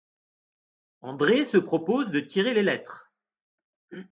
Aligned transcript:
André 1.03 1.45
se 1.45 1.57
propose 1.59 2.09
de 2.09 2.21
tirer 2.21 2.55
les 2.55 2.63
lettres. 2.63 3.13